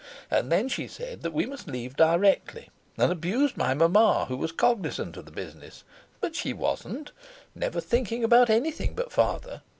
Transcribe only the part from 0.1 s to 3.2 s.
And then she said that we must leave directly, and